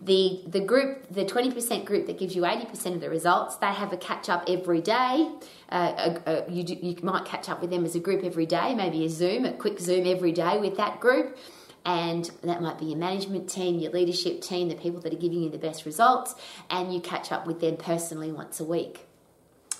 [0.00, 3.56] the the group, the twenty percent group that gives you eighty percent of the results,
[3.56, 5.30] they have a catch up every day.
[5.68, 8.74] Uh, a, you do, you might catch up with them as a group every day,
[8.74, 11.36] maybe a Zoom, a quick Zoom every day with that group,
[11.84, 15.42] and that might be your management team, your leadership team, the people that are giving
[15.42, 16.34] you the best results,
[16.68, 19.06] and you catch up with them personally once a week.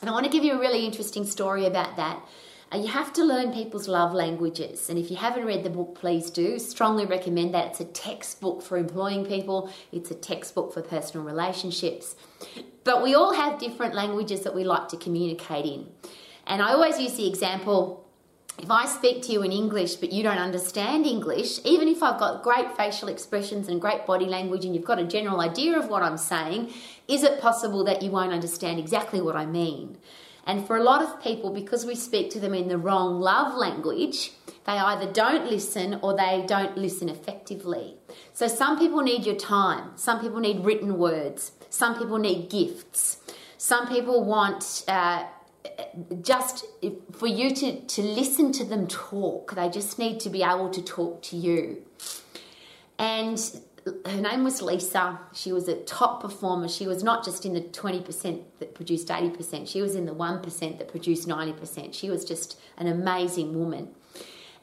[0.01, 2.23] And I want to give you a really interesting story about that
[2.73, 4.89] uh, you have to learn people's love languages.
[4.89, 6.59] And if you haven't read the book, please do.
[6.59, 7.67] Strongly recommend that.
[7.69, 12.15] It's a textbook for employing people, it's a textbook for personal relationships.
[12.85, 15.89] But we all have different languages that we like to communicate in.
[16.47, 18.00] And I always use the example
[18.63, 22.21] if I speak to you in English but you don't understand English, even if I've
[22.21, 25.89] got great facial expressions and great body language and you've got a general idea of
[25.89, 26.73] what I'm saying,
[27.09, 29.97] is it possible that you won't understand exactly what I mean?
[30.47, 33.57] And for a lot of people, because we speak to them in the wrong love
[33.57, 34.33] language,
[34.67, 37.97] they either don't listen or they don't listen effectively.
[38.35, 43.19] So some people need your time, some people need written words, some people need gifts,
[43.57, 44.85] some people want.
[44.87, 45.25] Uh,
[46.23, 46.65] just
[47.13, 50.83] for you to, to listen to them talk, they just need to be able to
[50.83, 51.83] talk to you.
[52.99, 53.39] And
[54.07, 55.19] her name was Lisa.
[55.33, 56.69] She was a top performer.
[56.69, 60.79] She was not just in the 20% that produced 80%, she was in the 1%
[60.79, 61.95] that produced 90%.
[61.95, 63.89] She was just an amazing woman.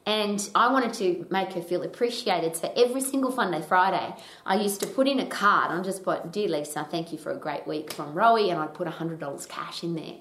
[0.05, 2.55] And I wanted to make her feel appreciated.
[2.55, 5.69] So every single Funday Friday, I used to put in a card.
[5.69, 8.73] I just put, Dear Lisa, thank you for a great week from Rowie, and I'd
[8.73, 10.15] put $100 cash in there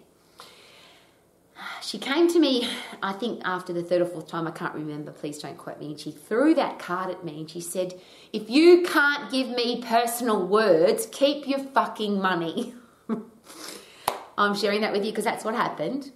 [1.83, 2.69] she came to me,
[3.03, 5.87] I think after the third or fourth time, I can't remember, please don't quote me,
[5.87, 8.01] and she threw that card at me and she said,
[8.33, 12.75] If you can't give me personal words, keep your fucking money.
[14.38, 16.12] I'm sharing that with you because that's what happened.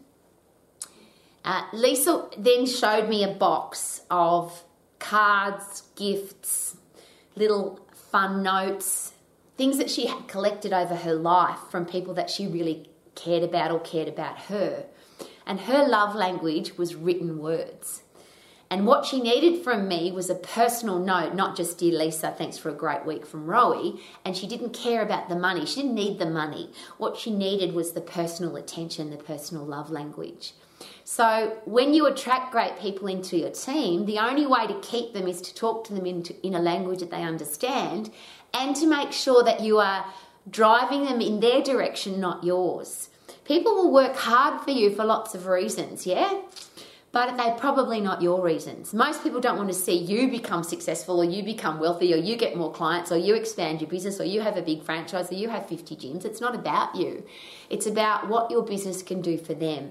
[1.42, 4.62] Uh, Lisa then showed me a box of
[4.98, 6.76] cards, gifts,
[7.34, 9.14] little fun notes,
[9.56, 13.70] things that she had collected over her life from people that she really cared about
[13.70, 14.84] or cared about her
[15.50, 18.04] and her love language was written words.
[18.70, 22.56] And what she needed from me was a personal note, not just, Dear Lisa, thanks
[22.56, 23.98] for a great week from Rowie.
[24.24, 25.66] And she didn't care about the money.
[25.66, 26.70] She didn't need the money.
[26.98, 30.54] What she needed was the personal attention, the personal love language.
[31.02, 35.26] So when you attract great people into your team, the only way to keep them
[35.26, 38.12] is to talk to them in, in a language that they understand
[38.54, 40.06] and to make sure that you are
[40.48, 43.09] driving them in their direction, not yours.
[43.50, 46.40] People will work hard for you for lots of reasons, yeah?
[47.10, 48.94] But they're probably not your reasons.
[48.94, 52.36] Most people don't want to see you become successful or you become wealthy or you
[52.36, 55.34] get more clients or you expand your business or you have a big franchise or
[55.34, 56.24] you have 50 gyms.
[56.24, 57.24] It's not about you.
[57.68, 59.90] It's about what your business can do for them.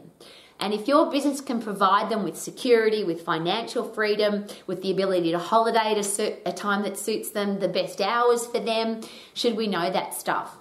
[0.62, 5.32] And if your business can provide them with security, with financial freedom, with the ability
[5.32, 9.02] to holiday at a, a time that suits them, the best hours for them,
[9.34, 10.59] should we know that stuff?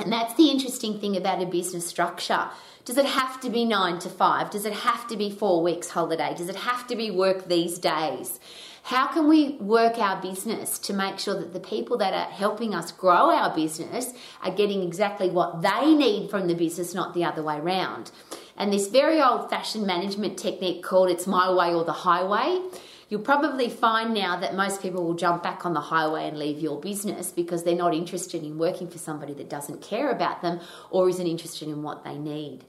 [0.00, 2.48] And that's the interesting thing about a business structure.
[2.86, 4.50] Does it have to be nine to five?
[4.50, 6.34] Does it have to be four weeks holiday?
[6.34, 8.40] Does it have to be work these days?
[8.84, 12.74] How can we work our business to make sure that the people that are helping
[12.74, 17.24] us grow our business are getting exactly what they need from the business, not the
[17.24, 18.10] other way around?
[18.56, 22.62] And this very old fashioned management technique called it's my way or the highway
[23.10, 26.60] you'll probably find now that most people will jump back on the highway and leave
[26.60, 30.60] your business because they're not interested in working for somebody that doesn't care about them
[30.90, 32.64] or isn't interested in what they need.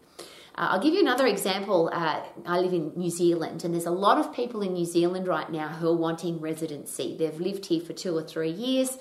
[0.55, 1.89] Uh, I'll give you another example.
[1.93, 5.27] Uh, I live in New Zealand, and there's a lot of people in New Zealand
[5.27, 7.15] right now who are wanting residency.
[7.17, 8.97] They've lived here for two or three years.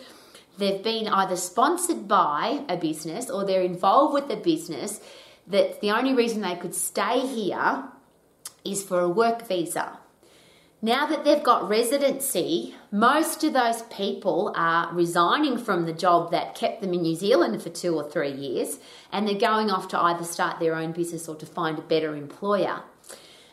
[0.58, 5.00] They've been either sponsored by a business or they're involved with a business
[5.46, 7.84] that the only reason they could stay here
[8.62, 9.99] is for a work visa.
[10.82, 16.54] Now that they've got residency, most of those people are resigning from the job that
[16.54, 18.78] kept them in New Zealand for two or three years
[19.12, 22.16] and they're going off to either start their own business or to find a better
[22.16, 22.82] employer.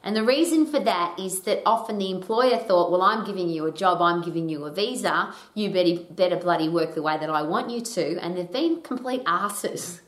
[0.04, 3.66] And the reason for that is that often the employer thought, well, I'm giving you
[3.66, 7.30] a job, I'm giving you a visa, you better, better bloody work the way that
[7.30, 8.18] I want you to.
[8.20, 10.00] And they've been complete asses.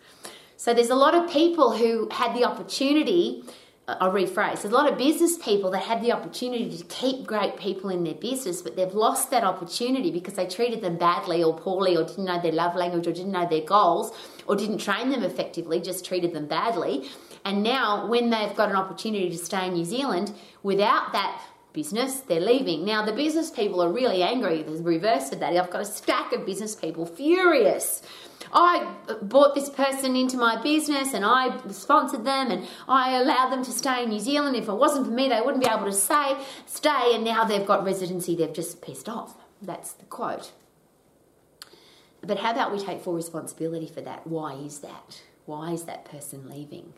[0.55, 3.43] So there's a lot of people who had the opportunity
[3.99, 4.61] I'll rephrase.
[4.61, 8.03] There's a lot of business people that had the opportunity to keep great people in
[8.03, 12.03] their business, but they've lost that opportunity because they treated them badly or poorly or
[12.03, 14.11] didn't know their love language or didn't know their goals
[14.47, 17.09] or didn't train them effectively, just treated them badly.
[17.45, 21.41] And now, when they've got an opportunity to stay in New Zealand without that
[21.73, 22.85] business, they're leaving.
[22.85, 24.61] Now, the business people are really angry.
[24.63, 25.55] The reverse of that.
[25.55, 28.01] I've got a stack of business people furious
[28.51, 33.63] I bought this person into my business and I sponsored them and I allowed them
[33.63, 34.55] to stay in New Zealand.
[34.55, 37.65] If it wasn't for me, they wouldn't be able to stay, stay, and now they've
[37.65, 39.35] got residency, they've just pissed off.
[39.61, 40.51] That's the quote.
[42.21, 44.27] But how about we take full responsibility for that?
[44.27, 45.21] Why is that?
[45.45, 46.93] Why is that person leaving?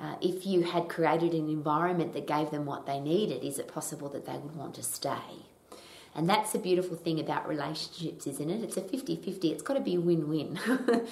[0.00, 3.66] Uh, if you had created an environment that gave them what they needed, is it
[3.66, 5.46] possible that they would want to stay?
[6.14, 8.62] And that's the beautiful thing about relationships, isn't it?
[8.62, 9.52] It's a 50 50.
[9.52, 10.58] It's got to be win win.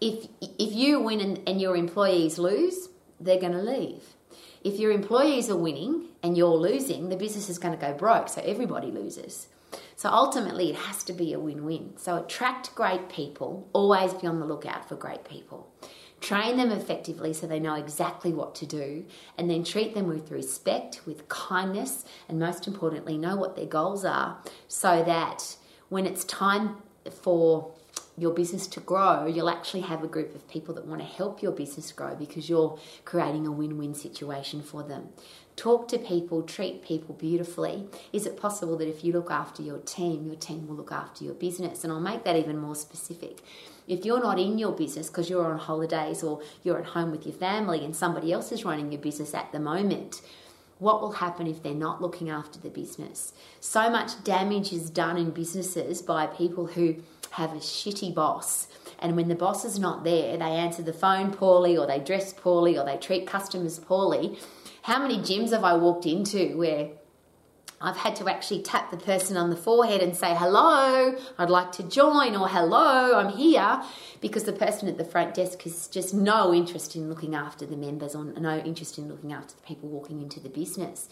[0.00, 2.88] if, if you win and, and your employees lose,
[3.20, 4.02] they're going to leave.
[4.64, 8.28] If your employees are winning and you're losing, the business is going to go broke.
[8.28, 9.48] So everybody loses.
[9.96, 11.94] So ultimately, it has to be a win win.
[11.96, 15.70] So attract great people, always be on the lookout for great people
[16.20, 19.04] train them effectively so they know exactly what to do,
[19.36, 24.04] and then treat them with respect, with kindness, and most importantly, know what their goals
[24.04, 25.56] are so that
[25.88, 26.76] when it's time
[27.10, 27.72] for
[28.16, 31.40] your business to grow, you'll actually have a group of people that want to help
[31.40, 35.08] your business grow because you're creating a win win situation for them.
[35.56, 37.86] Talk to people, treat people beautifully.
[38.12, 41.24] Is it possible that if you look after your team, your team will look after
[41.24, 41.84] your business?
[41.84, 43.38] And I'll make that even more specific.
[43.88, 47.24] If you're not in your business because you're on holidays or you're at home with
[47.26, 50.20] your family and somebody else is running your business at the moment,
[50.78, 53.32] what will happen if they're not looking after the business?
[53.60, 56.96] So much damage is done in businesses by people who
[57.30, 58.68] have a shitty boss.
[58.98, 62.32] And when the boss is not there, they answer the phone poorly, or they dress
[62.32, 64.38] poorly, or they treat customers poorly.
[64.82, 66.90] How many gyms have I walked into where
[67.80, 71.72] I've had to actually tap the person on the forehead and say, hello, I'd like
[71.72, 73.82] to join, or hello, I'm here,
[74.20, 77.76] because the person at the front desk has just no interest in looking after the
[77.76, 81.08] members or no interest in looking after the people walking into the business.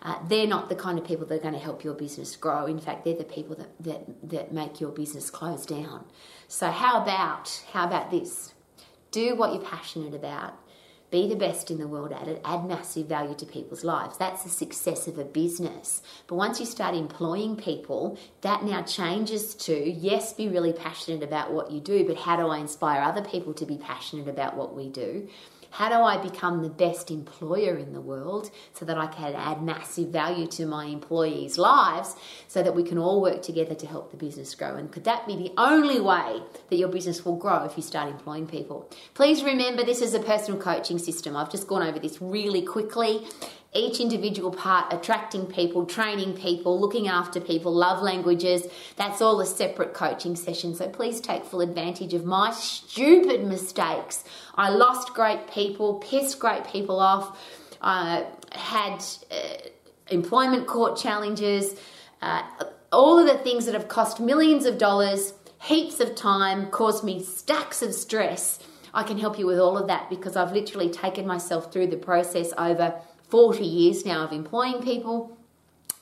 [0.00, 2.66] Uh, they're not the kind of people that are going to help your business grow.
[2.66, 6.04] In fact, they're the people that, that, that make your business close down.
[6.46, 8.54] So how about how about this?
[9.10, 10.54] Do what you're passionate about
[11.10, 14.18] be the best in the world at it, add massive value to people's lives.
[14.18, 16.02] That's the success of a business.
[16.26, 21.52] But once you start employing people, that now changes to yes, be really passionate about
[21.52, 24.74] what you do, but how do I inspire other people to be passionate about what
[24.74, 25.28] we do?
[25.70, 29.62] How do I become the best employer in the world so that I can add
[29.62, 32.16] massive value to my employees' lives
[32.48, 34.76] so that we can all work together to help the business grow?
[34.76, 38.08] And could that be the only way that your business will grow if you start
[38.08, 38.90] employing people?
[39.14, 41.36] Please remember this is a personal coaching system.
[41.36, 43.26] I've just gone over this really quickly
[43.74, 48.66] each individual part attracting people, training people, looking after people, love languages.
[48.96, 50.74] That's all a separate coaching session.
[50.74, 54.24] So please take full advantage of my stupid mistakes.
[54.54, 57.38] I lost great people, pissed great people off,
[57.82, 59.68] uh, had uh,
[60.10, 61.78] employment court challenges,
[62.22, 62.42] uh,
[62.90, 67.22] all of the things that have cost millions of dollars, heaps of time, caused me
[67.22, 68.58] stacks of stress
[68.94, 71.96] I can help you with all of that because I've literally taken myself through the
[71.96, 75.36] process over 40 years now of employing people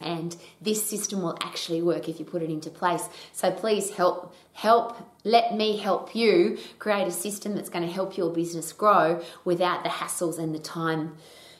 [0.00, 3.08] and this system will actually work if you put it into place.
[3.32, 8.16] So please help help let me help you create a system that's going to help
[8.16, 11.16] your business grow without the hassles and the time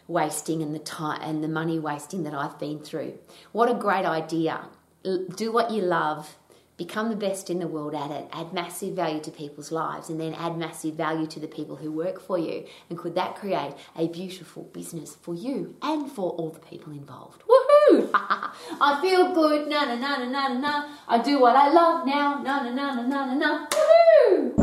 [0.09, 3.19] wasting and the time and the money wasting that I've been through.
[3.53, 4.67] What a great idea.
[5.03, 6.37] Do what you love
[6.77, 10.21] become the best in the world at it, add massive value to people's lives, and
[10.21, 12.65] then add massive value to the people who work for you.
[12.91, 17.43] And could that create a beautiful business for you and for all the people involved?
[17.49, 18.11] Woohoo!
[18.15, 20.89] I feel good, na na na na na na.
[21.09, 24.56] I do what I love now, na na na na na na.